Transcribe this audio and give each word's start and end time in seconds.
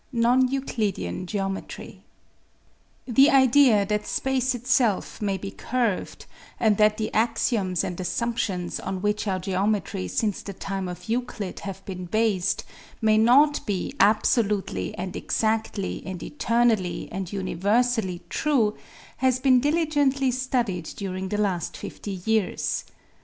NON 0.11 0.47
EUCLIDEAN 0.51 1.27
GEOMETRY 1.27 2.01
The 3.05 3.29
idea 3.29 3.85
that 3.85 4.07
space 4.07 4.55
itself 4.55 5.21
may 5.21 5.37
be 5.37 5.51
curved 5.51 6.25
and 6.59 6.77
that 6.77 6.97
the 6.97 7.13
axioms 7.13 7.83
and 7.83 7.99
assumptions 7.99 8.79
on 8.79 9.03
which 9.03 9.27
our 9.27 9.37
geometry 9.37 10.07
since 10.07 10.41
the 10.41 10.53
time 10.53 10.87
of 10.87 11.07
Euclid 11.07 11.59
have 11.59 11.85
been 11.85 12.05
based, 12.05 12.65
may 12.99 13.19
not 13.19 13.63
be 13.67 13.93
abso 13.99 14.43
lutely 14.49 14.95
and 14.97 15.15
exactly 15.15 16.01
and 16.03 16.23
eternally 16.23 17.07
and 17.11 17.31
universally 17.31 18.23
true 18.27 18.75
has 19.17 19.37
been 19.37 19.59
diligently 19.59 20.31
studied 20.31 20.85
during 20.95 21.29
the 21.29 21.37
last 21.37 21.77
fifty 21.77 22.19
years. 22.25 22.85